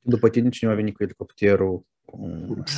[0.00, 1.84] După tine cineva a venit cu elicopterul.
[2.04, 2.18] Cu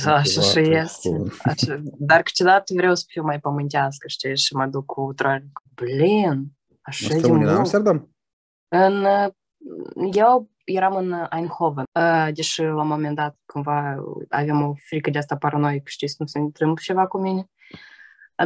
[0.03, 1.09] Da, așa și activată, este.
[1.09, 1.81] cu- Așa.
[1.83, 5.63] Dar câteodată vreau să fiu mai pământească, știi, și mă duc cu trolicul.
[5.75, 6.45] Blin,
[6.81, 7.57] așa de Asta unde în mult.
[7.59, 8.09] Amsterdam?
[8.67, 9.27] În, uh,
[10.13, 13.95] eu eram în Eindhoven, uh, deși la un moment dat cumva
[14.29, 17.49] aveam o frică de asta paranoică, știi, să nu se întâmplă ceva cu mine.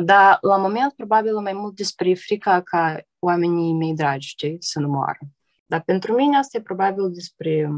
[0.03, 4.87] Dar la moment probabil mai mult despre frica ca oamenii mei dragi, știi, să nu
[4.87, 5.19] moară.
[5.65, 7.71] Dar pentru mine asta e probabil despre...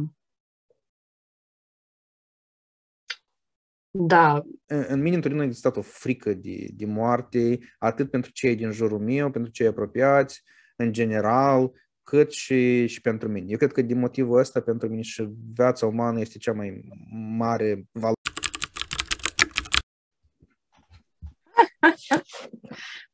[3.91, 4.41] Da.
[4.65, 8.99] În mine întotdeauna a existat o frică de, de moarte, atât pentru cei din jurul
[8.99, 10.43] meu, pentru cei apropiați,
[10.75, 11.71] în general,
[12.03, 13.45] cât și, și pentru mine.
[13.49, 16.81] Eu cred că din motivul ăsta, pentru mine și viața umană este cea mai
[17.37, 18.17] mare valoare.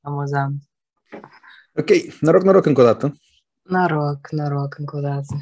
[0.02, 0.62] Amuzant.
[1.74, 1.90] Ok,
[2.20, 3.14] noroc, noroc încă o dată.
[3.62, 5.36] Noroc, noroc încă o dată.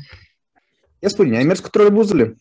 [1.00, 2.36] Ia spune, ai mers cu trolebuzele?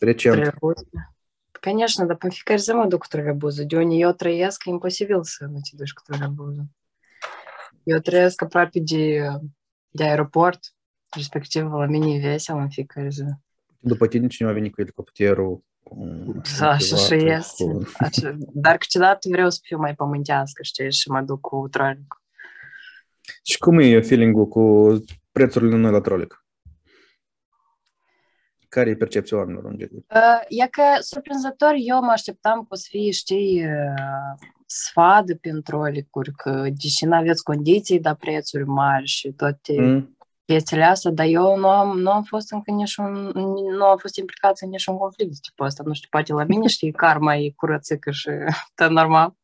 [0.00, 0.34] Recent.
[0.34, 1.17] Trolebuzele?
[1.60, 3.64] Конечно, да pamficar é uma do, которая буду.
[3.64, 6.68] De onde outra язка им поселился, на те души, которые буду.
[7.88, 9.40] я outra язка для
[9.94, 10.74] de аэропорт,
[11.16, 13.38] респективно, мини весело ficarza.
[13.82, 15.62] До потеничного веника или коптеру.
[16.44, 17.64] Саша, что есть.
[18.54, 22.22] Dar câteodată vreau să fiu mai pământească, știi, și mă duc cu trolic.
[23.42, 24.94] Și cum e feeling-ul cu
[25.32, 26.44] prețurile noi la trolic?
[28.68, 30.04] Care e percepția oamenilor în general?
[30.14, 35.62] Uh, E că, surprinzător, eu mă așteptam că o să fie, știi, uh, sfadă prin
[35.62, 40.16] trolicuri, că deși nu aveți condiții, dar prețuri mari și toate Mm?
[40.44, 43.12] chestiile astea, dar eu nu am, nu am fost încă niciun,
[43.78, 45.82] nu am fost implicat în niciun conflict de tipul ăsta.
[45.86, 48.28] Nu știu, poate la mine, știi, karma e curățică și
[48.74, 49.36] tot normal.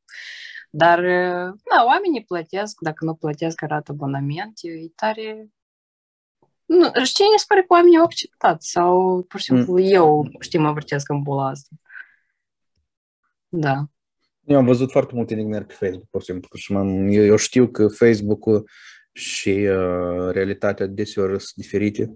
[0.70, 5.48] Dar, uh, da, oamenii plătesc, dacă nu plătesc, arată abonament, e tare...
[6.66, 10.58] Nu, știi, mi se pare că oamenii au acceptat sau, pur și simplu, eu, știi,
[10.58, 11.68] mă vârtesc în bula asta.
[13.48, 13.84] Da.
[14.44, 16.48] Eu am văzut foarte multe indignări pe Facebook, pur și simplu.
[16.58, 18.68] Și m-am, eu, eu știu că Facebook-ul
[19.12, 22.14] și uh, realitatea deseori sunt diferite.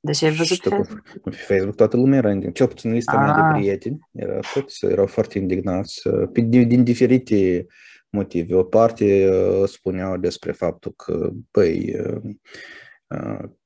[0.00, 1.20] Deci ai văzut Și pe tot- Facebook?
[1.22, 2.58] Pe Facebook toată lumea era indignată.
[2.58, 3.52] Cel puțin lista mea Ah.
[3.54, 7.66] de prieteni era, toți erau foarte indignați uh, pe- din, din diferite
[8.10, 8.54] motive.
[8.54, 12.20] O parte uh, spuneau despre faptul că, băi, uh,
[13.06, 13.61] uh, cu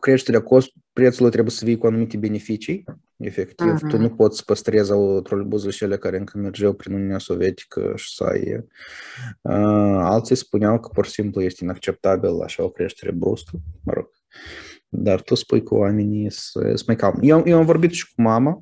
[0.00, 2.84] creșterea cost, prețului trebuie să vii cu anumite beneficii.
[3.16, 3.88] Efectiv, Mhm.
[3.88, 7.92] tu nu poți să păstrezi o trolebuzul și ele care încă mergeau prin Uniunea Sovietică
[7.96, 8.54] și să ai...
[9.40, 13.50] Uh, alții spuneau că pur și simplu este inacceptabil așa o creștere bruscă,
[13.84, 14.08] mă rog.
[14.88, 17.28] Dar tu spui că oamenii sunt mai calmi.
[17.28, 18.60] Eu, eu am vorbit și cu mama.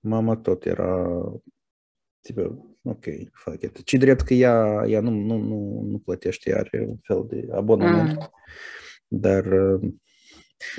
[0.00, 1.06] Mama tot era
[2.20, 3.82] tipă, ok, fuck it.
[3.82, 8.18] Ce drept că ea, ea nu, nu, nu, nu plătește, are un fel de abonament.
[8.18, 8.30] Mm.
[9.06, 9.90] Dar uh,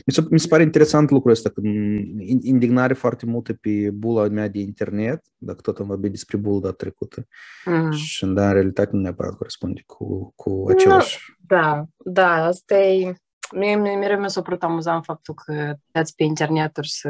[0.06, 4.28] mi se, mi se pare interesant lucrul ăsta, că in- indignare foarte multă pe bula
[4.28, 7.28] mea de internet, dacă tot am vorbit despre bula data trecută,
[7.66, 7.92] Mm.
[7.92, 11.20] și da, în realitate nu neapărat corespunde cu, cu același.
[11.48, 13.16] Da, da, asta e...
[13.56, 17.10] Mie, mie mereu mi s-a părut amuzant faptul că dați pe interneturi se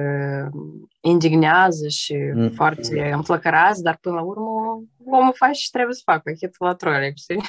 [1.01, 2.49] indignează și Mm.
[2.49, 7.17] foarte înflăcărați, dar până la urmă omul face și trebuie să facă hit la trolic,
[7.17, 7.41] știi?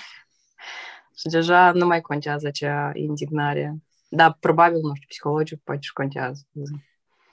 [1.18, 3.76] și deja nu mai contează acea indignare.
[4.12, 6.42] Dar probabil, nu știu, psihologic poate și contează.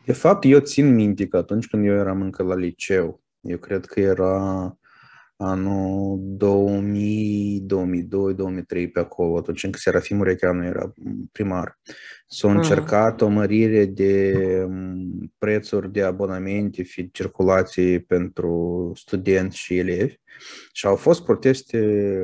[0.06, 3.86] De fapt, eu țin minte că atunci când eu eram încă la liceu, eu cred
[3.86, 4.78] că era
[5.40, 10.94] anul 2000, 2002, 2003 pe acolo, atunci când Serafim Urecheanu era
[11.32, 11.80] primar.
[12.28, 12.56] S-a Mm.
[12.56, 14.34] încercat o mărire de
[14.70, 20.16] m, prețuri de abonamente și circulații pentru studenți și elevi
[20.74, 22.18] și au fost proteste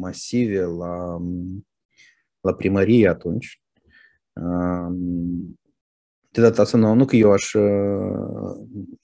[0.00, 1.20] masive la,
[2.40, 3.62] la primărie atunci.
[4.34, 5.58] Um,
[6.34, 7.62] de data asta nu, nu că eu aș uh,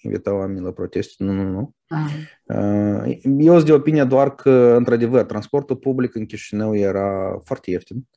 [0.02, 1.74] invita oamenii la proteste, nu, nu, nu.
[1.88, 2.08] Mm.
[2.44, 8.08] Uh, Eu sunt de opinia doar că, într-adevăr, transportul public în Chișinău era foarte ieftin.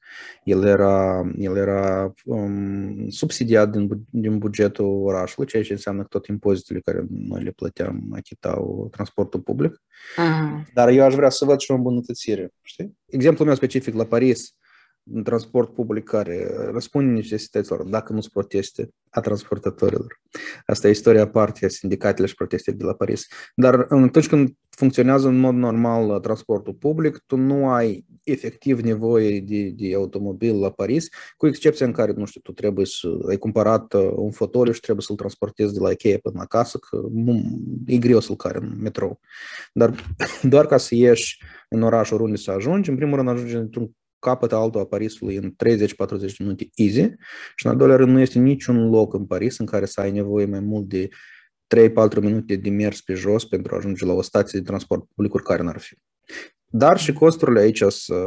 [0.44, 6.08] El era, el era um, subsidiat din, bu- din bugetul orașului, ceea ce înseamnă că
[6.08, 9.82] tot impozitele care noi le plăteam achitau transportul public.
[10.18, 10.66] Mm.
[10.74, 12.54] Dar eu aș vrea să văd și o îmbunătățire.
[12.62, 12.98] Știi?
[13.06, 14.56] Exemplul meu specific la Paris,
[15.04, 20.22] un transport public care răspunde necesităților, dacă nu sunt proteste a transportatorilor.
[20.66, 23.28] Asta e istoria aparte, sindicatele și proteste de la Paris.
[23.56, 29.70] Dar atunci când funcționează în mod normal transportul public, tu nu ai efectiv nevoie de,
[29.70, 31.08] de automobil la Paris,
[31.38, 34.80] cu excepția în care, nu știu, tu trebuie să ai cumpărat uh, un fotoliu și
[34.80, 37.42] trebuie să-l transportezi de la Ikea până acasă, că nu,
[37.86, 39.20] e greu să-l cari în metrou.
[39.74, 39.96] Dar
[40.54, 43.92] doar ca să ieși în oraș oriunde să ajungi, în primul rând ajungi într-un
[44.24, 45.56] capăt altul a Parisului în 30-40
[46.20, 47.02] de minute easy
[47.56, 50.12] și în al doilea rând nu este niciun loc în Paris în care să ai
[50.12, 51.10] nevoie mai mult de
[51.76, 55.42] 3-4 minute de mers pe jos pentru a ajunge la o stație de transport public
[55.42, 55.98] care n-ar fi.
[56.66, 58.18] Dar și costurile aici sunt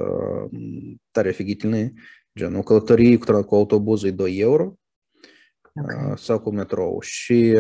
[1.11, 1.93] tare figitine,
[2.39, 4.75] gen o călătorie cu, cu autobuzul e 2 euro
[5.75, 6.13] okay.
[6.17, 7.01] sau cu metrou.
[7.01, 7.57] Și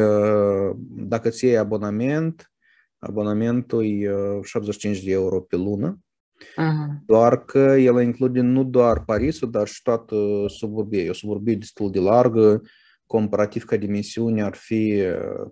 [0.96, 2.52] dacă ți iei abonament,
[2.98, 4.10] abonamentul e
[4.42, 6.00] 75 de euro pe lună
[6.36, 7.04] uh-huh.
[7.06, 10.16] doar că el include nu doar Parisul, dar și toată
[10.46, 11.02] suburbia.
[11.02, 12.62] E o suburbie destul de largă,
[13.06, 15.02] comparativ ca dimensiune ar fi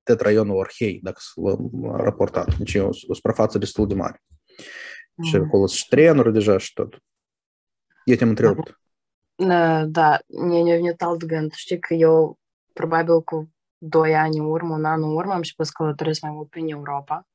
[0.02, 2.56] tetraionul Orhei, dacă să l-am raportat.
[2.56, 4.22] Deci e o, o suprafață destul de mare.
[4.56, 5.28] Uh-huh.
[5.28, 6.98] Și acolo sunt trenuri deja și tot.
[8.04, 8.80] Eu te-am întrerupt.
[9.37, 11.52] Da, ne-a venit alt gând.
[11.52, 12.38] Știi că eu,
[12.72, 13.48] probabil cu
[13.78, 16.69] doi ani în urmă, un an în urmă, am și pus călătoresc mai mult prin
[16.69, 17.28] Europa.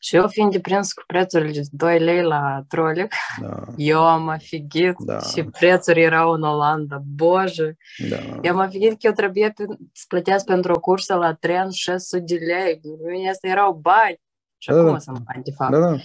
[0.00, 3.62] Și eu fiind deprins cu prețurile de 2 lei la trolic, da.
[3.76, 5.20] eu am afigit da.
[5.20, 7.02] și prețuri erau în Olanda.
[7.14, 7.76] Bože!
[8.08, 8.16] Da.
[8.42, 9.52] Eu am afigit că eu trebuie
[9.92, 12.80] să plătesc pentru o cursă la tren 600 de lei.
[13.06, 14.20] Mine asta erau bani.
[14.58, 14.98] Și da, acum da.
[14.98, 15.70] sunt bani, de fapt.
[15.70, 15.96] Da, da.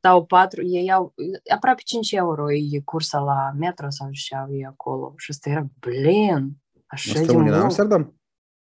[0.00, 1.14] Sau 4, ei iau
[1.54, 5.14] aproape 5 euro e cursa la metro sau ce au ei acolo.
[5.16, 6.50] Și asta era, blin,
[6.86, 7.48] așa asta de mult.
[7.48, 8.14] în Amsterdam?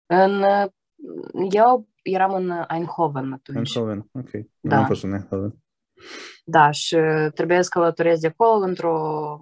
[0.06, 0.44] În,
[1.52, 3.75] eu eram în Eindhoven atunci.
[3.75, 4.30] Eindhoven, ok.
[4.59, 4.75] Da.
[4.75, 5.56] Nu am fost în Eindhoven.
[6.45, 6.98] Da, și
[7.33, 9.38] trebuie să călătoresc de acolo într-o,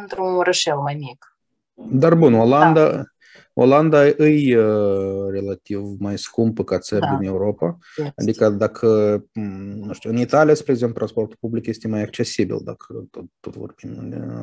[0.00, 1.38] într-un rășel mai mic.
[1.74, 3.02] Dar bun, Olanda, da.
[3.52, 7.16] Olanda e uh, relativ mai scumpă ca țări da.
[7.16, 7.78] din Europa.
[7.96, 8.12] Este.
[8.16, 8.88] Adică dacă,
[9.32, 13.90] nu știu, în Italia, spre exemplu, transportul public este mai accesibil, dacă tot, tot vorbim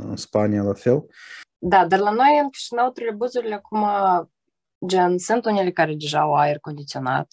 [0.09, 1.05] în Spania la fel.
[1.57, 3.85] Da, dar la noi în Chișinău trebuzurile acum
[4.87, 7.27] Gen, sunt unele care deja au aer condiționat,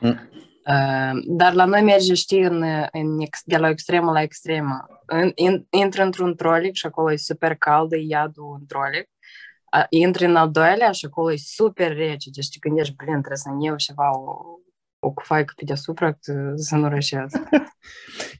[0.00, 0.30] mm.
[0.66, 4.86] uh, dar la noi merge, știi, în, în, de la o extremă la extremă.
[5.06, 9.08] În, in, intră într-un trolic și acolo e super cald, e iadul în trolic.
[9.76, 12.30] Uh, intri în al doilea și acolo e super rece.
[12.30, 14.42] Deci te gândești, blin, trebuie să iau ceva, o,
[14.98, 16.18] o cufaică pe deasupra
[16.54, 17.48] să nu rășească.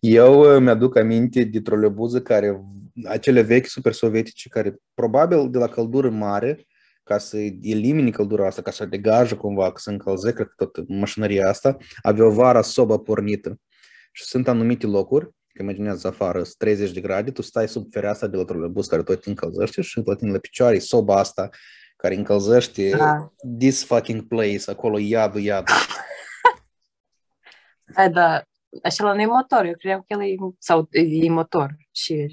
[0.00, 2.60] Eu mi-aduc aminte de trolebuză care,
[3.04, 6.66] acele vechi super sovietice care probabil de la căldură mare
[7.04, 10.88] ca să elimine căldura asta, ca să degajă cumva, că să încălze, cred că tot
[10.88, 13.60] mașinăria asta, avea vara soba pornită.
[14.12, 18.36] Și sunt anumite locuri, că imaginează afară, 30 de grade, tu stai sub fereastra de
[18.36, 21.48] la trolebus care tot încălzește și la tine la picioare soba asta
[21.96, 23.32] care încălzește da.
[23.58, 25.74] this fucking place, acolo iadul, iadul.
[27.94, 28.42] Hai, da,
[28.82, 32.26] așa la noi motor, eu credeam că el e, sau e motor și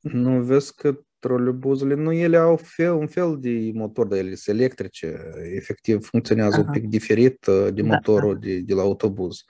[0.00, 4.56] Nu, vezi că trolebuzele, nu, ele au fel, un fel de motor, dar ele sunt
[4.56, 5.20] electrice,
[5.54, 6.64] efectiv funcționează Aha.
[6.66, 8.38] un pic diferit uh, de da, motorul da.
[8.38, 9.44] De, de la autobuz.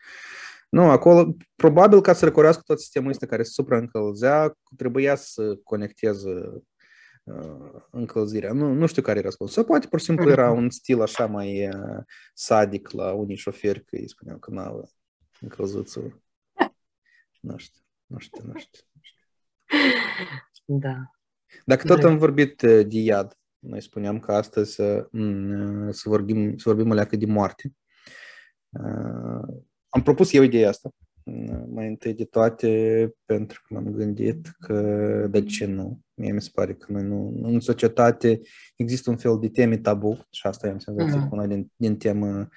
[0.68, 6.62] Nu, acolo, probabil ca să recurească tot sistemul ăsta care se supraîncălzea, trebuia să conecteze
[7.24, 8.52] uh, încălzirea.
[8.52, 9.56] Nu, nu știu care e răspunsul.
[9.56, 12.02] Sau poate pur și simplu era un stil așa mai uh,
[12.34, 14.90] sadic la unii șoferi, că îi spuneau că n-au
[15.40, 16.22] încălzițuri.
[17.40, 18.80] Nu știu, nu știu, nu știu.
[18.92, 19.24] Nu știu.
[20.64, 21.15] Da.
[21.64, 25.08] Dacă tot am vorbit de iad, noi spuneam că astăzi să,
[25.90, 27.72] să vorbim, să vorbim leacă de moarte.
[29.88, 30.90] Am propus eu ideea asta,
[31.68, 36.00] mai întâi de toate, pentru că m-am gândit că de ce nu?
[36.14, 38.40] Mie mi se pare că noi nu, în societate
[38.76, 41.30] există un fel de teme tabu și asta e am senzație uh-huh.
[41.30, 42.48] una din, din temă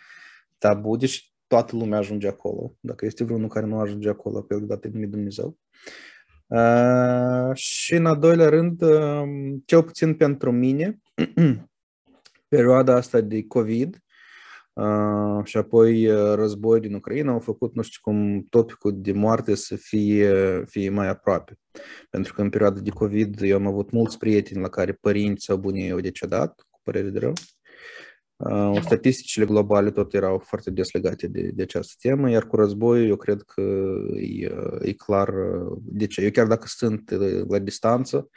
[0.58, 2.76] tabu, deci toată lumea ajunge acolo.
[2.80, 5.58] Dacă este vreunul care nu ajunge acolo, pe el dată de Dumnezeu.
[6.50, 9.24] Uh, și în al doilea rând, uh,
[9.66, 11.00] cel puțin pentru mine,
[12.48, 13.98] perioada asta de COVID
[14.74, 19.76] uh, și apoi război din Ucraina au făcut, nu știu cum, topicul de moarte să
[19.76, 21.58] fie, fie mai aproape.
[22.10, 25.58] Pentru că în perioada de COVID eu am avut mulți prieteni la care părinți sau
[25.58, 27.34] bunii au decedat, cu părere de rău.
[28.40, 33.08] Uh, statisticile globale tot erau foarte des legate de, de această temă, iar cu război
[33.08, 33.62] eu cred că
[34.16, 35.34] e, e clar
[35.78, 36.22] de ce.
[36.22, 37.12] Eu chiar dacă sunt
[37.48, 38.30] la distanță,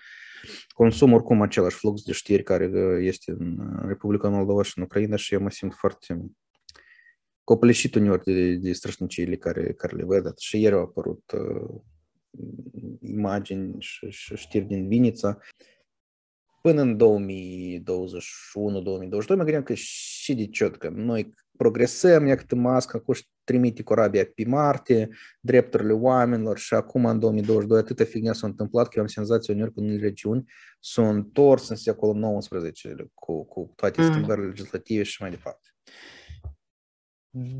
[0.69, 5.35] consum oricum același flux de știri care este în Republica Moldova și în Ucraina și
[5.35, 6.31] eu mă simt foarte
[7.45, 10.39] copleșit uneori de, de strășniciile care, care le văd.
[10.39, 11.81] Și ieri au apărut uh,
[13.01, 15.39] imagini și, și știri din Vinița
[16.63, 17.01] până în 2021-2022
[19.29, 23.15] mă gândeam că și de ciot, că noi progresăm, ia câte mască, acum
[23.45, 25.09] trimite corabia pe Marte,
[25.41, 29.73] drepturile oamenilor și acum în 2022 atâta fignia s-a întâmplat că eu am senzația uneori
[29.73, 30.45] că în unele regiuni
[30.81, 32.83] s-au întors în secolul XIX
[33.15, 34.11] cu, cu toate mm.
[34.11, 35.69] schimbările legislative și mai departe.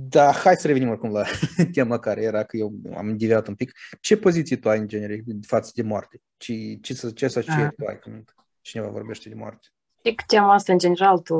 [0.09, 1.25] Da, hai să revenim acum la
[1.73, 3.73] tema care era, că eu am deviat un pic.
[4.01, 6.21] Ce poziție tu ai în genere față de moarte?
[6.37, 7.73] Ce, ce, ce asocieri ah.
[7.77, 8.33] tu ai când
[8.63, 9.67] cineva vorbește de moarte?
[10.03, 11.35] E că tema asta, în general, tu,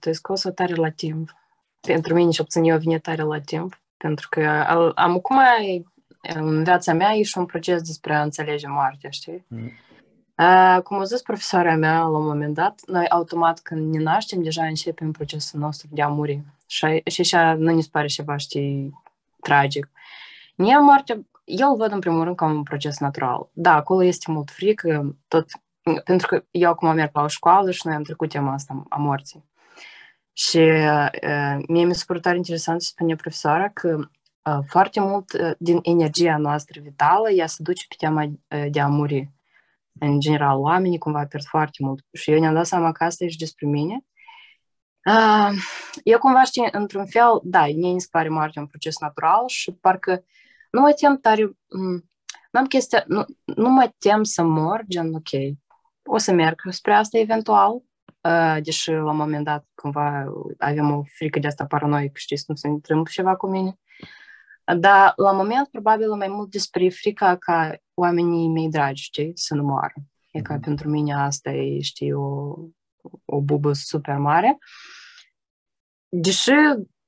[0.00, 1.36] tu ai scos-o tare la timp.
[1.80, 3.80] Pentru mine, și obțin eu vine tare la timp.
[3.96, 4.46] Pentru că
[4.94, 5.38] am acum,
[6.22, 9.44] în viața mea, e și un proces despre a înțelege moartea, știi?
[9.48, 9.70] Mm.
[10.82, 14.64] Cum a zis profesoara mea la un moment dat, noi automat când ne naștem, deja
[14.64, 16.42] începem procesul nostru de a muri.
[16.66, 19.02] Și, și așa nu ne pare ceva, știi,
[19.40, 19.90] tragic.
[20.56, 23.48] Mie moartea, eu îl văd în primul rând ca un proces natural.
[23.52, 25.46] Da, acolo este mult frică, tot,
[26.04, 28.96] pentru că eu acum merg la o școală și noi am trecut tema asta a
[28.96, 29.50] morții.
[30.32, 31.08] Și uh,
[31.68, 33.98] mie mi s-a părut tare interesant să spune profesoara că
[34.42, 38.80] uh, foarte mult uh, din energia noastră vitală ea se duce pe tema uh, de
[38.80, 39.32] a muri
[39.98, 42.04] în general, oamenii cumva pierd foarte mult.
[42.12, 44.04] Și eu ne-am dat seama că asta e și despre mine.
[45.04, 45.50] Uh,
[46.02, 49.72] eu cumva știi, într-un fel, da, mie mi se pare moartea un proces natural și
[49.72, 50.24] parcă
[50.70, 51.56] nu mă tem tare,
[52.50, 55.30] n-am chestia, nu, nu mă tem să mor, gen, ok,
[56.04, 57.82] o să merg spre asta eventual,
[58.20, 60.24] uh, deși la un moment dat cumva
[60.58, 63.78] avem o frică de asta paranoică, știți, să nu se întâmplă ceva cu mine.
[64.78, 69.62] Dar la moment probabil mai mult despre frica ca oamenii mei dragi, știi, să nu
[69.62, 69.94] moară.
[70.30, 70.60] E ca mm-hmm.
[70.60, 72.54] pentru mine asta e, știi, o,
[73.24, 74.58] o bubă super mare.
[76.08, 76.52] Deși,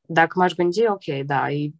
[0.00, 1.70] dacă m-aș gândi, ok, da, e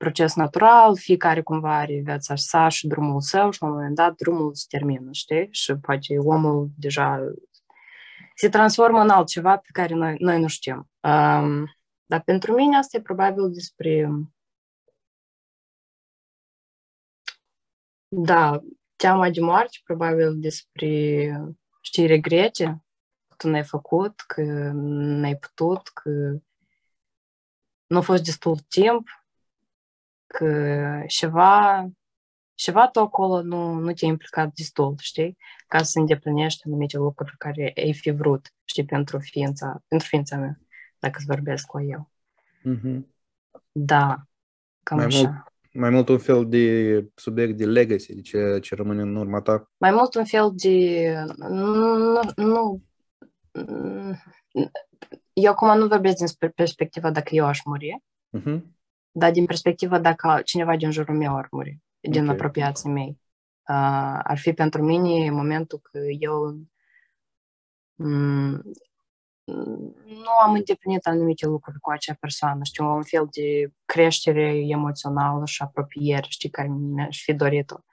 [0.00, 4.14] proces natural, fiecare cumva are viața sa și drumul său și la un moment dat
[4.14, 5.48] drumul se termină, știi?
[5.50, 7.20] Și poate omul deja
[8.34, 10.90] se transformă în altceva pe care noi, noi nu știm.
[11.00, 11.64] Um,
[12.04, 14.08] dar pentru mine asta e probabil despre
[18.12, 18.60] Da,
[18.96, 20.88] teama de moarte, probabil despre,
[21.80, 22.84] știi, regrete
[23.28, 24.42] că tu n-ai făcut, că
[24.74, 26.10] n-ai putut, că
[27.86, 29.19] nu a fost destul timp, că
[31.06, 31.86] ceva,
[32.54, 35.36] ceva tu acolo nu, nu te-ai implicat destul, știi?
[35.66, 40.58] Ca să îndeplinești anumite lucruri care ai fi vrut, știi, pentru ființa, pentru ființa mea,
[40.98, 42.10] dacă îți vorbesc cu eu.
[42.68, 43.00] Mm-hmm.
[43.72, 44.16] Da,
[44.82, 45.20] cam mai așa.
[45.20, 49.40] Mult, mai mult un fel de subiect de legacy, de ce, ce rămâne în urma
[49.40, 49.70] ta?
[49.76, 51.14] Mai mult un fel de...
[51.48, 52.82] Nu, nu,
[55.32, 58.02] eu acum nu vorbesc din perspectiva dacă eu aș muri,
[58.38, 58.60] uh-huh.
[59.10, 62.34] Dar din perspectiva dacă cineva din jurul meu ar muri, din okay.
[62.34, 63.20] apropiații mei.
[63.68, 66.60] Uh, ar fi pentru mine momentul că eu
[70.04, 75.62] nu am îndeplinit anumite lucruri cu acea persoană, știu, un fel de creștere emoțională și
[75.62, 77.84] apropiere, știi, care mi-aș fi dorit-o.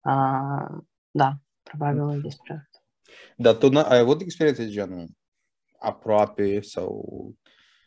[0.00, 0.78] Uh,
[1.10, 2.78] da, probabil despre asta.
[3.36, 5.08] Dar tu ai avut experiențe de genul
[5.78, 7.04] aproape sau...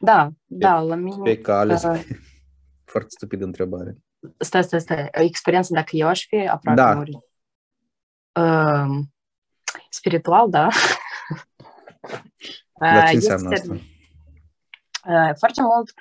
[0.02, 1.24] Da, pe, da, la mine...
[1.24, 2.06] Pe cale, uh,
[2.92, 3.98] foarte stupidă întrebare.
[4.38, 5.08] Stai, stai, stai.
[5.12, 6.94] Experiența dacă eu aș fi aproape da.
[6.94, 7.18] murit.
[8.40, 9.06] Uh,
[9.90, 10.68] spiritual, da.
[12.80, 13.72] Dar ce înseamnă este,
[15.04, 15.34] asta?
[15.38, 15.94] Foarte mult,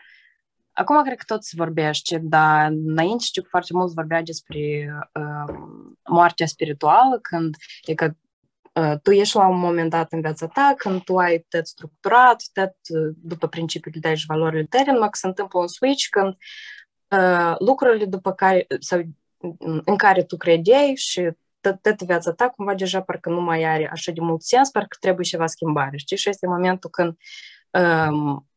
[0.73, 5.55] acum cred că tot se vorbește, dar înainte știu că foarte mult vorbea despre uh,
[6.09, 8.11] moartea spirituală, când e că uh,
[9.03, 12.75] tu ești la un moment dat în viața ta, când tu ai tot structurat, tot
[13.17, 16.37] după principiile tale și valorile tale, numai că se întâmplă un switch când
[17.09, 19.03] uh, lucrurile după care, sau
[19.85, 21.31] în care tu credeai și
[21.61, 25.27] toată viața ta cumva deja parcă nu mai are așa de mult sens, parcă trebuie
[25.27, 26.17] ceva schimbare, știi?
[26.17, 27.17] Și este momentul când
[27.71, 28.49] um,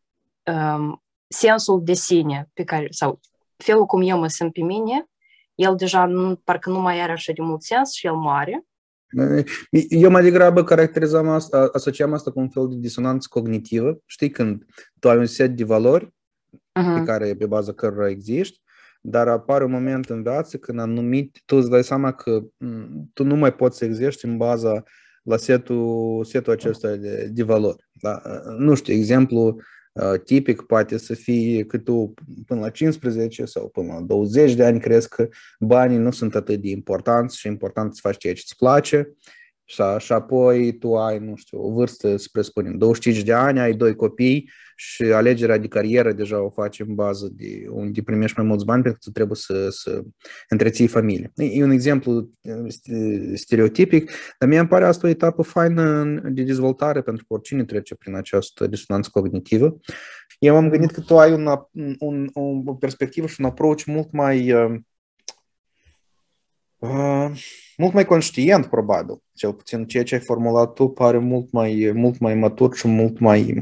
[0.44, 3.20] um, sensul de sine pe care, sau
[3.58, 5.06] felul cum eu mă simt pe mine,
[5.56, 8.66] el deja nu, parcă nu mai are așa de mult sens și el moare.
[9.89, 14.01] Eu mai degrabă caracterizam asta, asociam asta cu un fel de disonanță cognitivă.
[14.06, 14.65] Știi, când
[15.00, 17.00] tu ai un set de valori uh-huh.
[17.00, 18.62] pe care, pe baza cărora existi,
[19.01, 22.44] dar apare un moment în viață când anumit, tu îți dai seama că
[23.13, 24.84] tu nu mai poți să exerci în baza
[25.24, 27.89] la setul, setul acesta de, de valori.
[28.01, 28.22] Da?
[28.58, 29.62] Nu știu, exemplu
[30.24, 32.13] tipic poate să fie că tu
[32.45, 35.27] până la 15 sau până la 20 de ani crezi că
[35.60, 39.15] banii nu sunt atât de importanți și important să faci ceea ce îți place
[39.72, 43.74] și, și apoi tu ai, nu știu, o vârstă, să presupunem, 25 de ani, ai
[43.74, 48.48] doi copii și alegerea de carieră deja o faci în bază de unde primești mai
[48.48, 50.04] mulți bani pentru că tu trebuie să, să
[50.50, 51.32] întreții familie.
[51.36, 52.30] E un exemplu
[53.34, 57.96] stereotipic, dar mie îmi pare asta o etapă faină de dezvoltare pentru că oricine trece
[57.96, 59.80] prin această disonanță cognitivă.
[60.40, 61.48] Eu am gândit că tu ai un,
[62.00, 64.51] un, un, o perspectivă și un approach mult mai
[66.82, 67.32] uh,
[67.81, 69.21] mult mai conștient, probabil.
[69.33, 73.19] Cel puțin ceea ce ai formulat tu pare mult mai, mult mai matur și mult
[73.19, 73.53] mai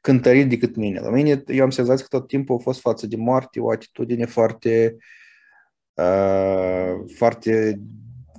[0.00, 1.00] cântărit decât mine.
[1.00, 4.24] La mine, eu am senzația că tot timpul a fost față de moarte o atitudine
[4.24, 4.96] foarte,
[5.94, 7.80] uh, foarte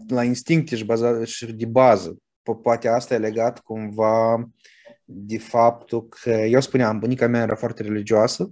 [0.08, 2.18] la instincte și, bazat, și de bază.
[2.62, 4.50] Poate asta e legat cumva
[5.06, 8.52] de faptul că, eu spuneam, bunica mea era foarte religioasă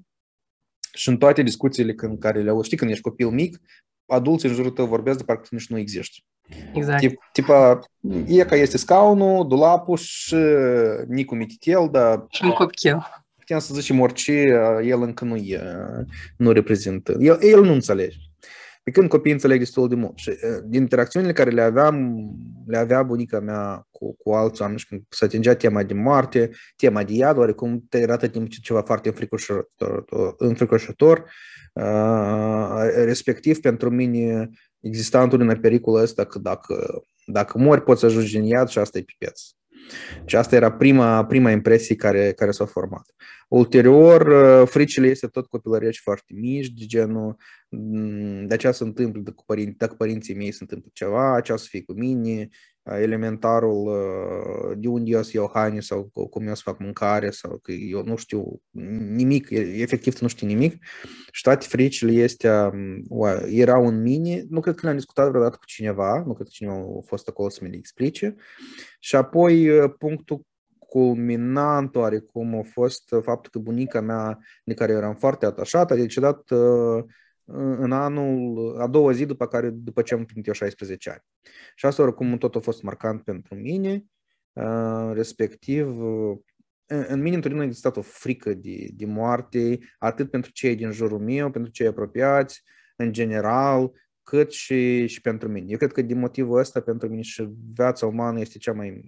[0.93, 3.59] și în toate discuțiile când care le-au, știi, când ești copil mic,
[4.10, 6.18] adulți în jurul tău vorbesc de parcă nici nu există.
[6.74, 7.00] Exact.
[7.00, 7.80] Tip, tipa,
[8.28, 10.36] e ca este scaunul, dulapul și
[11.08, 12.25] Nicu Mititel, dar...
[12.30, 12.98] Și un copil.
[13.36, 14.32] Putem să zicem orice,
[14.84, 15.62] el încă nu e,
[16.38, 17.16] nu reprezintă.
[17.20, 18.18] El, el nu înțelege.
[18.83, 20.17] Pe când copiii înțeleg destul de mult.
[20.17, 20.31] Și
[20.65, 22.15] din interacțiunile care le aveam,
[22.65, 26.50] le avea bunica mea cu, cu alți oameni și când se atingea tema de moarte,
[26.75, 30.05] tema de iad, oarecum te arată timp ceva foarte înfricoșător,
[30.38, 31.31] înfricoșător
[32.95, 38.43] respectiv pentru mine exista întotdeauna pericolul ăsta că dacă, dacă mori poți să ajungi în
[38.43, 39.41] iad și asta e pipeț.
[40.25, 43.13] Și asta era prima, prima impresie care, care s-a format.
[43.48, 44.34] Ulterior,
[44.67, 47.36] fricile este tot copilărești foarte mici, de genul,
[48.48, 51.67] de aceea se întâmplă, dacă, părinți, dacă părinții mei se întâmplă ceva, ce o să
[51.69, 52.48] fie cu mine,
[52.98, 53.91] elementarul
[54.77, 58.03] de unde eu să iau haine sau cum eu să fac mâncare sau că eu
[58.03, 58.62] nu știu
[59.15, 60.84] nimic, efectiv nu știu nimic
[61.31, 62.72] și toate fricile este,
[63.48, 66.75] erau în mine, nu cred că le-am discutat vreodată cu cineva, nu cred că cineva
[66.75, 68.36] a fost acolo să mi le explice
[69.00, 70.48] și apoi punctul
[70.89, 76.51] culminant oarecum a fost faptul că bunica mea, de care eram foarte atașată, a decedat
[77.53, 81.24] în anul, a doua zi după, care, după ce am împlinit eu 16 ani.
[81.75, 84.06] Și asta oricum tot a fost marcant pentru mine,
[85.12, 85.88] respectiv
[86.91, 91.20] în mine întotdeauna a existat o frică de, de moarte, atât pentru cei din jurul
[91.20, 92.63] meu, pentru cei apropiați,
[92.96, 93.91] în general,
[94.29, 95.65] cât și, și pentru mine.
[95.69, 99.01] Eu cred că din motivul ăsta, pentru mine și viața umană este cea mai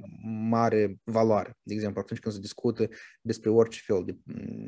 [0.50, 1.58] mare valoare.
[1.62, 2.88] De exemplu, atunci când se discută
[3.22, 4.18] despre orice fel de,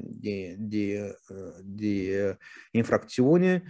[0.07, 1.15] de, de,
[1.63, 2.37] de
[2.71, 3.63] infracțiune,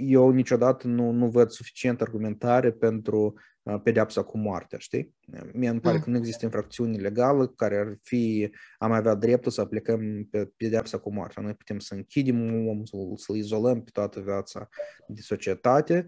[0.00, 3.34] eu niciodată nu, nu văd suficient argumentare pentru
[3.82, 5.14] pedeapsa cu moartea, știi?
[5.52, 6.02] Mie îmi pare mm.
[6.02, 10.98] că nu există infracțiuni legală care ar fi, am avea dreptul să aplicăm pe pedeapsa
[10.98, 11.42] cu moartea.
[11.42, 12.84] Noi putem să închidem omul,
[13.16, 14.68] să-l izolăm pe toată viața
[15.06, 16.06] de societate,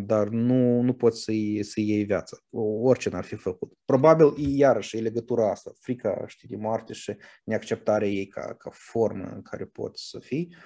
[0.00, 2.36] dar nu, nu poți să-i, să iei viața.
[2.82, 3.72] Orice n-ar fi făcut.
[3.84, 9.30] Probabil, iarăși, e legătura asta, frica știi, de moarte și neacceptarea ei ca, ca formă
[9.34, 10.56] în care poți să fii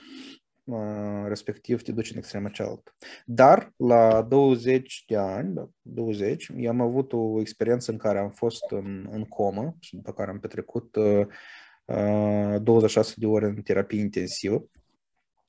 [1.26, 2.94] respectiv te duci în extrema cealaltă.
[3.24, 8.70] Dar la 20 de ani, 20, eu am avut o experiență în care am fost
[8.70, 11.26] în, în comă și după care am petrecut uh,
[12.62, 14.64] 26 de ore în terapie intensivă.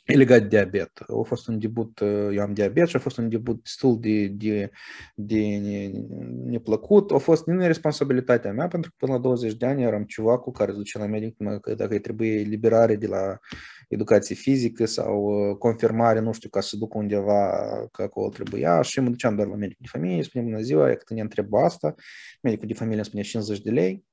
[0.06, 0.92] E legat de diabet.
[1.00, 2.00] A fost un debut,
[2.32, 4.72] eu am diabet și a fost un debut destul de, de,
[5.16, 5.62] de
[6.46, 7.12] neplăcut.
[7.12, 10.52] A fost din responsabilitatea mea, pentru că până la 20 de ani eram ceva cu
[10.52, 13.38] care duce la medic că dacă îi trebuie eliberare de la
[13.88, 17.50] educație fizică sau confirmare, nu știu, ca să duc undeva
[17.92, 20.96] că acolo trebuia și mă duceam doar la medicul de familie, spuneam bună ziua, e
[20.96, 21.96] că ne întreb asta,
[22.42, 24.06] medicul de familie îmi spune 50 de lei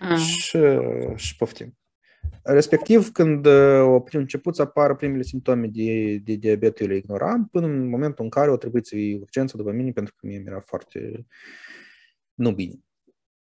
[0.00, 0.16] mm.
[0.16, 0.58] și,
[1.14, 1.78] și poftim.
[2.42, 7.66] Respectiv, când au început să apară primele simptome de, de diabet, eu le ignoram, până
[7.66, 10.60] în momentul în care o trebuit să iei urgență după mine, pentru că mie mi-era
[10.60, 11.26] foarte
[12.34, 12.74] nu bine.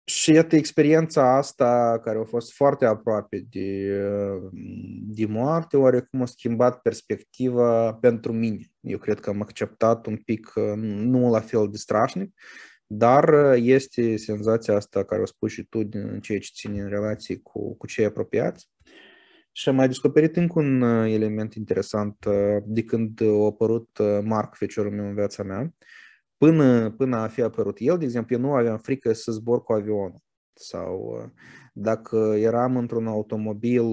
[0.07, 3.99] Și iată experiența asta, care a fost foarte aproape de,
[5.01, 8.63] de moarte, oarecum a schimbat perspectiva pentru mine.
[8.79, 12.39] Eu cred că am acceptat un pic, nu la fel de strașnic,
[12.85, 17.41] dar este senzația asta care o spus și tu din ceea ce ține în relații
[17.41, 18.69] cu, cu cei apropiați.
[19.51, 22.25] Și am mai descoperit încă un element interesant
[22.63, 23.89] de când a apărut
[24.23, 25.73] Mark, feciorul meu în viața mea
[26.37, 29.73] până, până a fi apărut el, de exemplu, eu nu aveam frică să zbor cu
[29.73, 30.23] avionul.
[30.53, 31.21] Sau
[31.73, 33.83] dacă eram într-un automobil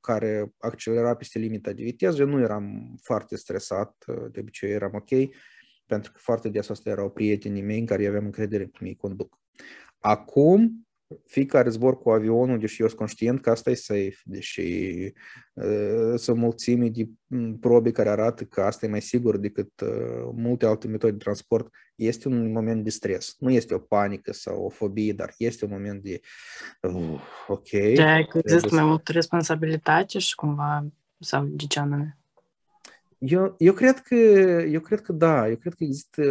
[0.00, 5.30] care accelera peste limita de viteză, eu nu eram foarte stresat, de obicei eram ok,
[5.86, 9.38] pentru că foarte des asta erau prietenii mei în care aveam încredere cum îi conduc.
[9.98, 10.86] Acum,
[11.26, 14.62] fiecare zbor cu avionul, deși eu sunt conștient că asta e safe, deși
[15.52, 17.08] uh, sunt mulțime de
[17.60, 21.68] probe care arată că asta e mai sigur decât uh, multe alte metode de transport,
[21.94, 23.36] este un moment de stres.
[23.38, 26.20] Nu este o panică sau o fobie, dar este un moment de
[26.80, 27.70] uh, ok.
[27.70, 30.86] De că există mai multă responsabilitate și cumva,
[31.18, 32.16] sau de ce anume?
[33.18, 36.22] Eu, eu, cred că, eu cred că da, eu cred că există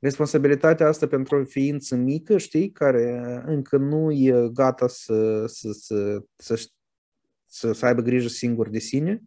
[0.00, 6.22] responsabilitatea asta pentru o ființă mică, știi, care încă nu e gata să, să, să,
[6.36, 6.68] să,
[7.46, 9.22] să, să aibă grijă singur de sine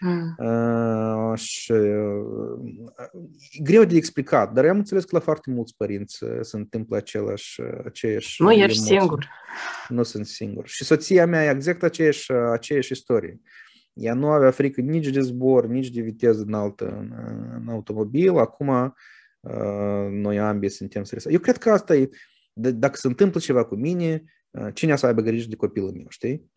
[0.00, 0.34] Mm.
[0.38, 2.58] Uh, și uh,
[3.62, 8.42] greu de explicat, dar am înțeles că la foarte mulți părinți se întâmplă același, aceeași
[8.42, 8.98] Nu ești emoții.
[8.98, 9.28] singur.
[9.88, 10.68] Nu sunt singur.
[10.68, 13.40] Și soția mea e exact aceeași, aceeași istorie.
[13.92, 17.12] Ea nu avea frică nici de zbor, nici de viteză înaltă în,
[17.60, 18.38] în automobil.
[18.38, 18.90] Acum uh,
[20.10, 21.34] noi ambii suntem stresați.
[21.34, 22.08] Eu cred că asta e,
[22.52, 26.50] dacă se întâmplă ceva cu mine, uh, cine să aibă grijă de copilul meu, știi?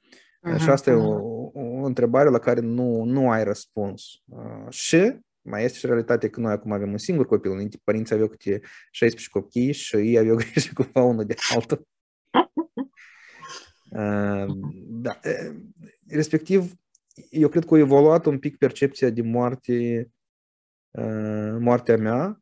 [0.50, 0.94] Uh-huh, și asta uh-huh.
[0.94, 4.04] e o, o întrebare la care nu, nu ai răspuns.
[4.26, 7.52] Uh, și mai este și realitatea că noi acum avem un singur copil.
[7.52, 11.88] Înainte părinții aveau câte 16 copii și ei aveau grijă cu unul de altul.
[13.92, 14.46] Uh,
[14.88, 15.20] da.
[16.08, 16.74] Respectiv,
[17.30, 20.10] eu cred că a evoluat un pic percepția de moarte,
[20.92, 22.41] uh, moartea mea, uh,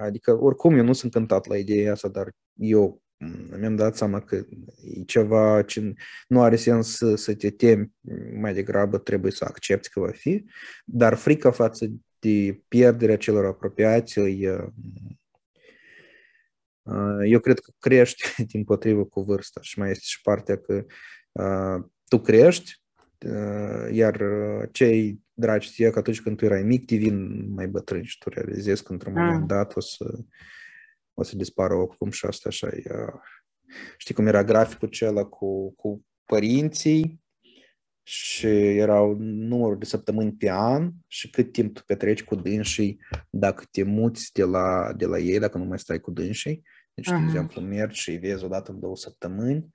[0.00, 3.02] adică oricum eu nu sunt cântat la ideea asta, dar eu
[3.58, 5.92] mi-am dat seama că e ceva ce
[6.28, 7.92] nu are sens să, să te temi,
[8.40, 10.44] mai degrabă trebuie să accepti că va fi,
[10.84, 11.86] dar frica față
[12.18, 14.72] de pierderea celor apropiați, e,
[17.24, 20.84] eu cred că crește din potrivă cu vârsta și mai este și partea că
[22.08, 22.82] tu crești,
[23.90, 24.22] iar
[24.72, 28.82] cei dragi ție că atunci când tu erai mic, devin mai bătrâni și tu realizezi
[28.82, 30.18] că într-un moment dat o să,
[31.14, 32.82] o să dispară oricum și asta așa e...
[33.96, 37.22] Știi cum era graficul acela cu, cu părinții
[38.02, 43.64] și erau numărul de săptămâni pe an și cât timp tu petreci cu dânsii dacă
[43.70, 46.62] te muți de la, de la ei, dacă nu mai stai cu dânsii.
[46.94, 47.18] Deci, uh-huh.
[47.18, 49.68] de exemplu, mergi și vezi o dată în două săptămâni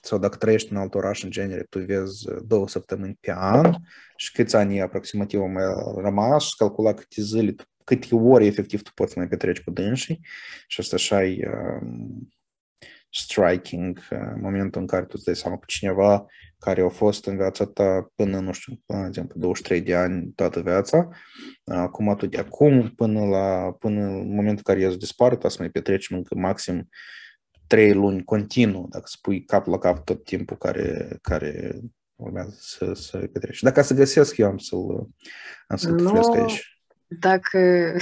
[0.00, 3.74] sau dacă trăiești în alt oraș, în genere, tu vezi două săptămâni pe an
[4.16, 5.64] și câți ani aproximativ au mai
[5.96, 7.54] rămas și calcula câte zile,
[7.84, 10.20] câte ore efectiv tu poți mai petreci cu dânsii
[10.66, 11.50] și asta așa e
[11.82, 12.28] um,
[13.10, 16.26] striking, uh, momentul în care tu îți dai seama cu cineva
[16.58, 20.32] care a fost în viața ta până, nu știu, până, de exemplu, 23 de ani
[20.34, 21.08] toată viața,
[21.64, 25.70] acum tu de acum până la până în momentul în care ești dispar, să mai
[25.70, 26.88] petreci încă maxim
[27.66, 31.80] trei luni continuu, dacă spui cap la cap tot timpul care, care
[32.16, 33.62] urmează să, să petreci.
[33.62, 35.08] Dacă să găsesc, eu am să-l,
[35.66, 36.82] am să-l no, aici.
[37.06, 37.92] Dacă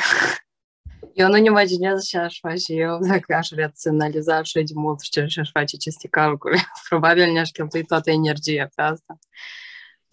[1.19, 5.21] Eu nu imaginez ce aș face eu dacă aș raționaliza așa de mult și ce
[5.21, 6.59] aș face aceste calcule.
[6.89, 9.19] Probabil ne-aș cheltui toată energia pe asta.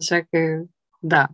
[0.00, 0.62] Așa că,
[0.98, 1.26] da,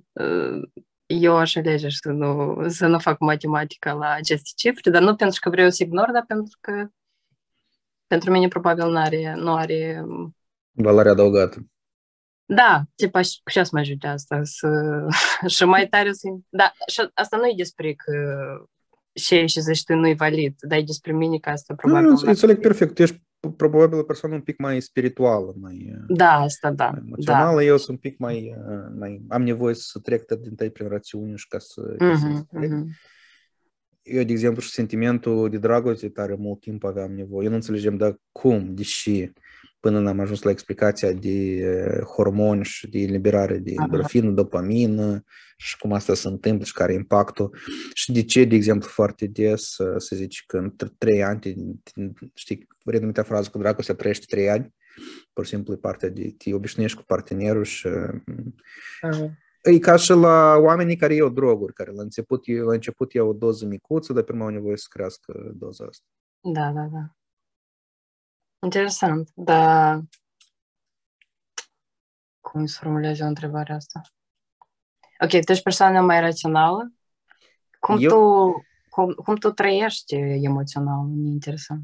[1.07, 5.41] eu aș alege să nu, să nu fac matematică la aceste cifre, dar nu pentru
[5.41, 6.87] că vreau să ignor, dar pentru că
[8.07, 10.05] pentru mine probabil nu are, nu are
[10.71, 11.67] valoare adăugată.
[12.45, 14.69] Da, tipa, și asta mă ajute asta, să,
[15.47, 16.29] și mai tare să...
[16.49, 18.13] Da, și asta nu e despre că
[19.21, 22.09] și și zici tu nu-i valid, dar e despre mine că asta probabil...
[22.09, 23.23] Nu, înțeleg perfect, tu ești
[23.57, 25.95] probabil o persoană un pic mai spirituală, mai...
[26.09, 26.91] Da, asta da.
[26.91, 27.65] Mai emoțională, da.
[27.65, 28.55] eu sunt un pic mai,
[28.99, 29.23] mai...
[29.29, 31.97] Am nevoie să trec din tăi prin rațiune și ca să...
[31.97, 32.85] Uh-huh, uh-huh.
[34.03, 37.45] Eu, de exemplu, și sentimentul de dragoste tare mult timp aveam nevoie.
[37.45, 39.33] Eu nu înțelegem, dar cum, deși
[39.81, 41.63] până n-am ajuns la explicația de
[42.17, 45.25] hormoni și de eliberare de endorfină, dopamină
[45.57, 47.57] și cum asta se întâmplă și care e impactul.
[47.95, 51.41] Și de ce, de exemplu, foarte des să zici că în trei ani,
[52.35, 54.75] știi, renumitea frază că dragostea trăiește trei ani,
[55.33, 59.31] pur și simplu e partea de te obișnuiești cu partenerul și uh-huh.
[59.63, 63.33] E ca și la oamenii care iau droguri, care la început, la început iau o
[63.33, 66.05] doză micuță, dar prima au nevoie să crească doza asta.
[66.41, 67.15] Da, da, da.
[68.63, 70.01] Interesant, dar
[72.41, 74.01] cum să formulezi o întrebare asta?
[75.21, 76.93] Ok, tu ești persoana mai rațională?
[77.79, 78.11] Cum, eu...
[78.11, 78.53] tu,
[78.89, 81.07] cum, cum tu trăiești emoțional?
[81.09, 81.83] E interesant.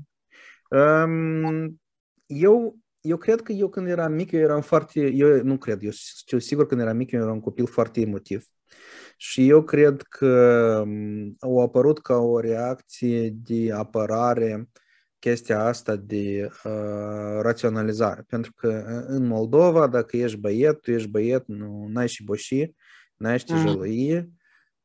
[0.71, 1.81] Um,
[2.27, 5.91] eu, eu cred că eu când eram mic, eu eram foarte, eu nu cred, eu
[5.91, 8.47] știu sigur când eram mic, eu eram un copil foarte emotiv.
[9.17, 10.85] Și eu cred că
[11.39, 14.85] au apărut ca o reacție de apărare uh,
[15.19, 18.25] chestia asta de uh, raționalizare.
[18.29, 18.69] Pentru că
[19.07, 22.73] în Moldova, dacă ești băiet, tu ești băiet, nu ai și boși,
[23.17, 24.21] n-ai și tijălăie.
[24.21, 24.31] Mm.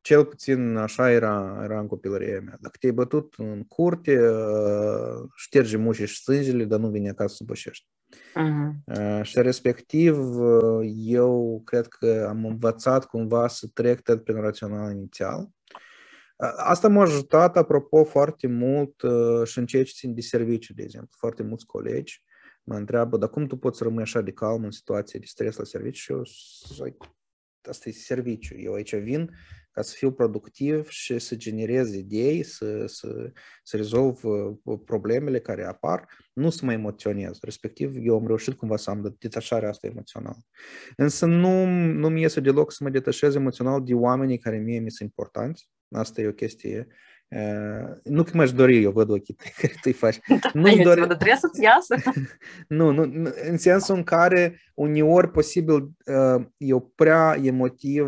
[0.02, 2.58] Cel puțin așa era, era în copilăria mea.
[2.60, 7.44] Dacă te-ai bătut în curte, uh, ștergi mușii și sângele, dar nu vine acasă să
[7.46, 7.88] bășești.
[8.16, 8.72] Uh-huh.
[8.86, 10.18] Uh, și respectiv,
[10.96, 15.50] eu cred că am învățat cumva să trec tot prin rațional inițial
[16.58, 20.84] Asta m-a ajutat, apropo, foarte mult uh, și în ceea ce țin de serviciu, de
[20.84, 21.16] exemplu.
[21.18, 22.24] Foarte mulți colegi
[22.64, 25.64] mă întreabă, dar cum tu poți rămâne așa de calm în situație de stres la
[25.64, 26.02] serviciu?
[26.02, 26.24] Și eu
[26.86, 26.96] zic,
[27.70, 28.58] asta e serviciu.
[28.58, 29.32] Eu aici vin
[29.72, 33.32] ca să fiu productiv și să generez idei, să, să,
[33.64, 37.38] să rezolv uh, problemele care apar, nu să mă emoționez.
[37.42, 40.40] Respectiv, eu am reușit cumva să am detașarea asta emoțională.
[40.96, 44.92] Însă nu, nu mi iese deloc să mă detașez emoțional de oamenii care mie mi
[44.92, 45.70] sunt importanți.
[45.90, 46.88] Asta e o chestie
[48.04, 50.20] nu că m-aș dori, eu văd ochii tăi care tu-i faci.
[50.28, 51.08] Da, nu dori...
[51.08, 51.96] trebuie să-ți iasă.
[52.78, 55.90] nu, nu, în sensul în care uneori posibil
[56.58, 58.08] eu prea emotiv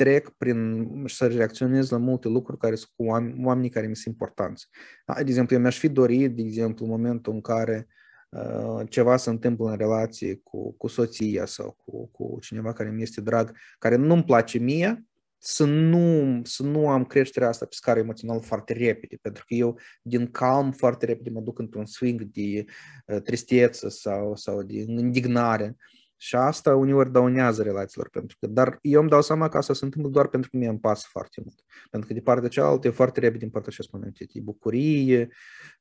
[0.00, 3.96] trec prin și să reacționez la multe lucruri care sunt cu oameni, oamenii care mi
[3.96, 4.68] sunt importanți.
[5.14, 7.88] De exemplu, eu mi-aș fi dorit, de exemplu, în momentul în care
[8.28, 13.02] uh, ceva se întâmplă în relație cu, cu soția sau cu, cu cineva care mi
[13.02, 15.04] este drag, care nu-mi place mie,
[15.38, 19.78] să nu, să nu am creșterea asta pe scară emoțională foarte repede, pentru că eu
[20.02, 22.64] din calm foarte repede mă duc într-un swing de
[23.06, 25.76] uh, tristețe sau, sau de indignare.
[26.22, 29.84] Și asta uneori dăunează relațiilor, pentru că, dar eu îmi dau seama că asta se
[29.84, 31.60] întâmplă doar pentru că mie îmi pasă foarte mult.
[31.90, 35.28] Pentru că de partea cealaltă e foarte repede împărtășesc momente de bucurie,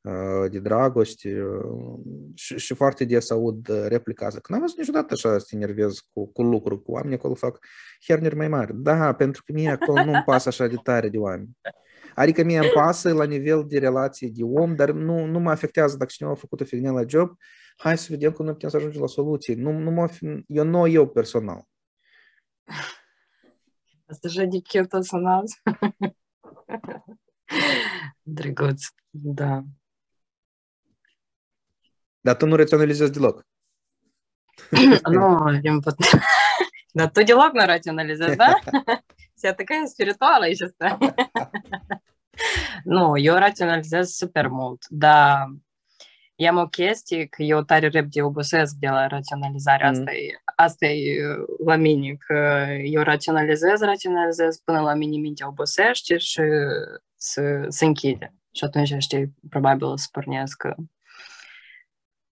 [0.02, 2.00] uh, de dragoste uh,
[2.34, 4.40] și, și foarte des aud replica asta.
[4.40, 7.60] Că n-am văzut niciodată așa să te enervez cu, cu lucruri, cu oameni, acolo fac
[8.08, 8.74] herneri mai mari.
[8.76, 11.50] Da, pentru că mie acolo nu-mi pasă așa de tare de oameni.
[12.16, 15.98] Adică mie îmi pasă la nivel de relație de om, dar nu, nu mă afectează
[15.98, 17.38] dacă cineva a făcut o fignie la job,
[17.78, 19.56] hai să vedem cum noi putem să ajungem la soluții.
[19.56, 20.10] Nu, nu mă,
[20.48, 21.68] eu nu eu personal.
[24.06, 25.44] Asta же de personal.
[28.22, 29.64] Drăguț, da.
[32.22, 33.48] Dar tu nu raționalizezi deloc.
[35.12, 35.96] nu, din pot...
[36.92, 38.54] Dar tu deloc nu raționalizezi, da?
[39.39, 40.73] Вся такая спиритуала сейчас.
[42.85, 45.49] nu, eu raționalizez super mult, dar
[46.49, 49.85] am o chestie că eu tare repede obosesc de la raționalizare.
[49.85, 49.91] Mm.
[49.91, 51.21] Asta, e, asta e
[51.65, 56.43] la mine, că eu raționalizez, raționalizez până la mine mintea obosește și
[57.17, 58.35] se, se închide.
[58.53, 60.63] Și atunci, știi, probabil să pornesc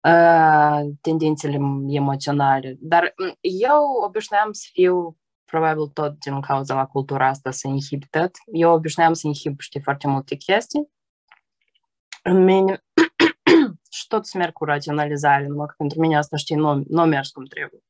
[0.00, 2.76] uh, tendințele emoționale.
[2.78, 5.16] Dar eu obișnuiam să fiu
[5.51, 8.31] probabil tot din cauza la cultura asta să inhib tot.
[8.53, 10.89] Eu obișnuiam să inhib, știi, foarte multe chestii.
[12.23, 12.83] În mine,
[13.95, 17.45] și tot merg cu raționalizare, numai că pentru mine asta, știi, nu, nu mers cum
[17.45, 17.81] trebuie.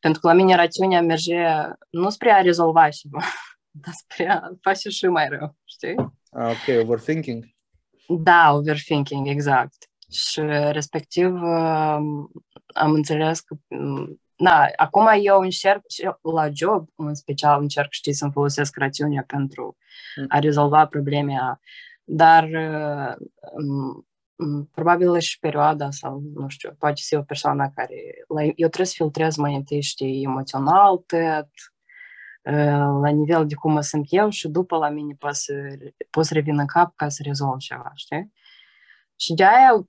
[0.00, 1.44] Pentru că la mine rațiunea merge
[1.90, 3.22] nu spre a rezolva ceva,
[3.82, 5.94] dar spre a face și mai rău, știi?
[6.30, 7.44] Ah, ok, overthinking.
[8.08, 9.88] Da, overthinking, exact.
[10.10, 11.42] Și respectiv
[12.66, 13.56] am înțeles că
[14.42, 15.84] da, acum eu încerc
[16.22, 19.76] la job, în special încerc, știi, să-mi folosesc rațiunea pentru
[20.28, 21.60] a rezolva probleme,
[22.04, 22.48] dar
[24.70, 27.94] probabil și perioada sau, nu știu, poate fi o persoană care...
[28.36, 31.48] eu trebuie să filtrez mai întâi, știi, emoțional, tot,
[33.02, 35.52] la nivel de cum sunt eu și după la mine pot să,
[36.10, 38.32] pot să revin în cap ca să rezolv ceva, știi?
[39.16, 39.86] Și de aia,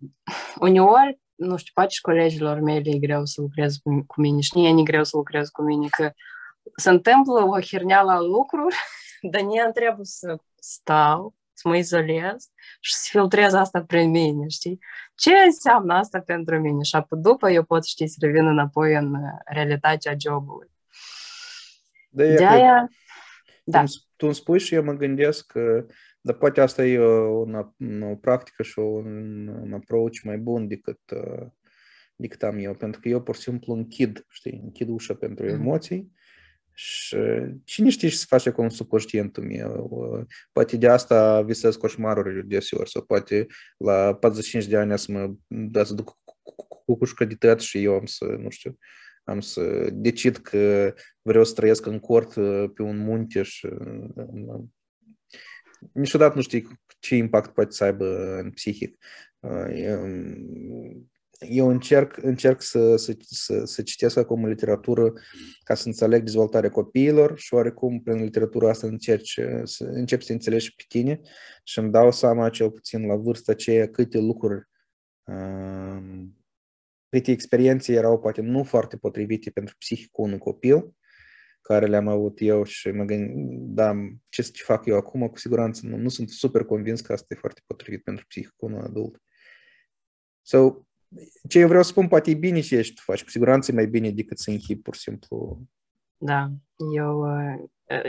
[0.60, 4.58] uneori, nu știu, poate și colegilor mei e greu să lucrez cu, cu mine și
[4.58, 6.12] nici e greu să lucrez cu mine, că
[6.76, 8.76] se întâmplă o hirneală lucruri,
[9.32, 12.50] dar nu trebuie să stau să mă izolez
[12.80, 14.80] și să filtrez asta prin mine, știi?
[15.16, 16.84] Ce înseamnă asta pentru mine?
[16.84, 19.14] Și apoi după eu pot, știi, să revin înapoi în
[19.46, 20.72] realitatea jobului.
[22.10, 22.90] De, de aia...
[23.64, 23.84] Da.
[24.16, 25.86] Tu îmi spui și eu mă gândesc că
[26.22, 27.46] dar poate asta e o, o,
[28.04, 31.00] o practică și un, un approach mai bun decât,
[32.16, 36.12] decât am eu, pentru că eu pur și simplu închid, știi, închid ușa pentru emoții
[36.74, 37.18] și
[37.64, 40.28] cine știe ce se face cu un subconștientul meu?
[40.52, 43.46] Poate de asta visez coșmaruri deseori sau poate
[43.78, 46.18] la 45 de ani să mă da să duc
[46.86, 48.78] cu cușcă de tăt și eu am să, nu știu,
[49.24, 52.34] am să decid că vreau să trăiesc în cort
[52.74, 53.68] pe un munte și
[55.94, 56.68] niciodată nu știi
[57.00, 58.98] ce impact poate să aibă în psihic.
[61.50, 65.14] Eu încerc, încerc să, să, să, să citesc acum literatură
[65.64, 70.76] ca să înțeleg dezvoltarea copiilor și oarecum prin literatura asta încerci, să încep să înțelegi
[70.76, 71.20] pe tine
[71.64, 74.70] și îmi dau seama cel puțin la vârsta aceea câte lucruri,
[77.10, 80.94] câte experiențe erau poate nu foarte potrivite pentru psihicul unui copil
[81.62, 83.34] care le-am avut eu și mă gândesc,
[83.74, 83.94] da,
[84.30, 87.40] ce să fac eu acum, cu siguranță nu, nu sunt super convins că asta e
[87.40, 89.22] foarte potrivit pentru psihicul unui adult.
[90.42, 90.74] So,
[91.50, 93.76] ce eu vreau să spun, poate e bine ce ești tu faci, cu siguranță e
[93.76, 95.62] mai bine decât să închipi pur și simplu.
[96.18, 96.52] Da,
[96.96, 97.26] eu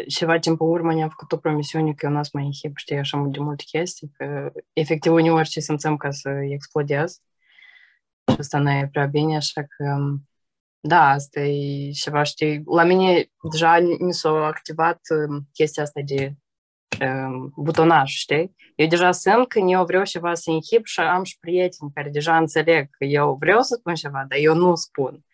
[0.09, 2.97] ceva timp în urmă ne-am făcut o promisiune că eu n-am să mai închip, știi,
[2.97, 7.23] așa de multe chestii, că efectiv uneori ce simțăm ca să explodez
[8.33, 9.97] și asta nu e prea bine, așa că
[10.85, 16.35] Da, asta e ceva, știi, la mine deja mi s-a activat um, chestia asta de
[17.01, 18.55] um, butonaj, știi?
[18.75, 22.37] Eu deja sunt când eu vreau ceva să închip și am și prieteni care deja
[22.37, 25.25] înțeleg că eu vreau să spun ceva, dar eu nu spun.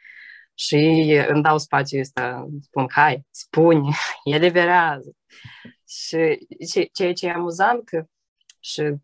[0.54, 0.76] Și
[1.28, 3.90] îmi dau spațiu ăsta, spun, hai, spune,
[4.24, 5.12] eliberează.
[5.88, 6.46] Și
[6.92, 8.04] ceea ce e amuzant că
[8.60, 8.94] și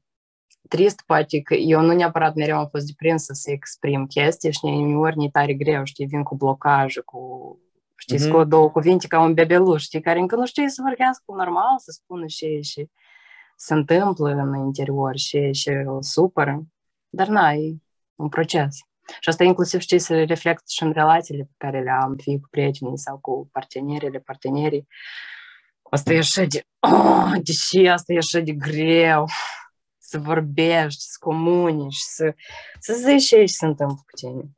[0.69, 5.19] trist, poate că eu nu neapărat mereu am fost deprinsă să exprim chestii și uneori
[5.19, 7.21] ne tare greu, știi, vin cu blocaje, cu,
[7.97, 8.29] știi, mm-hmm.
[8.29, 11.91] scot două cuvinte ca un bebeluș, știi, care încă nu știe să vorbească normal, să
[11.91, 12.89] spună și, și
[13.57, 16.63] se întâmplă în interior și, și îl supără.
[17.09, 17.75] Dar na, e
[18.15, 18.77] un proces.
[19.21, 22.49] Și asta inclusiv, știi, să reflect și în relațiile pe care le am, fie cu
[22.51, 24.87] prietenii sau cu partenerile, partenerii.
[25.91, 29.27] Asta e așa de, oh, deși asta e așa de greu
[30.15, 32.35] să vorbești, să comunici, să,
[32.81, 34.51] să zici ce se întâmplă cu tine.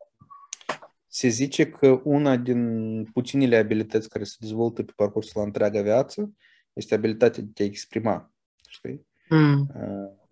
[1.07, 6.33] Se zice că una din puținele abilități care se dezvoltă pe parcursul la întreaga viață
[6.73, 8.33] este abilitatea de a te exprima,
[8.69, 9.07] știi?
[9.29, 9.71] Mm.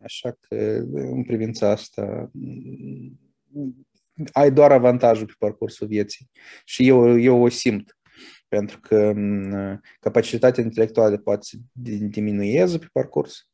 [0.02, 0.56] Așa că,
[0.92, 2.30] în privința asta,
[4.32, 6.30] ai doar avantajul pe parcursul vieții.
[6.64, 7.98] Și eu, eu o simt.
[8.48, 9.14] Pentru că
[10.00, 11.56] capacitatea intelectuală poate să
[12.10, 13.48] diminueze pe parcurs,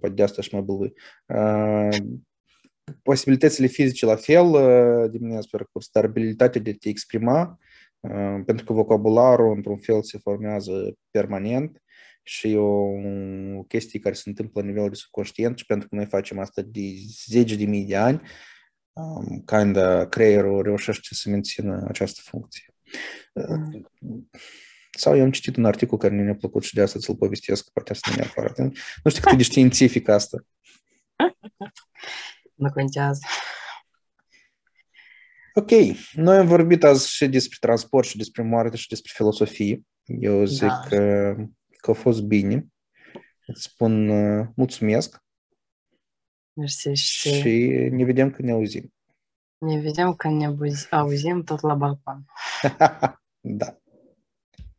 [0.00, 0.92] poate de asta și mai bălui.
[3.02, 4.46] Posibilitățile fizice la fel
[5.10, 7.58] diminuează pe parcurs, dar abilitatea de a te exprima,
[8.46, 11.82] pentru că vocabularul într-un fel se formează permanent
[12.22, 16.06] și e o chestie care se întâmplă la nivel de subconștient și pentru că noi
[16.06, 16.80] facem asta de
[17.26, 18.20] zeci de mii de ani,
[19.44, 22.64] kinda creierul reușește să mențină această funcție.
[24.96, 27.92] Sau eu am citit un articol care mi-a plăcut și de asta ți-l povestesc, poate
[27.92, 28.58] asta nu neapărat.
[29.02, 30.44] Nu știu cât de științific asta.
[32.54, 33.20] Nu contează.
[35.54, 35.70] Ok,
[36.12, 39.82] noi am vorbit azi și despre transport și despre moarte și despre filosofie.
[40.04, 40.80] Eu zic da.
[40.88, 41.34] că,
[41.76, 42.66] că a fost bine.
[43.46, 45.22] Îți spun uh, mulțumesc.
[46.52, 47.34] Mersi și...
[47.34, 47.48] Și
[47.90, 48.94] ne vedem când ne auzim.
[49.58, 50.54] Ne vedem când ne
[50.90, 52.24] auzim tot la balcon.
[53.60, 53.78] da.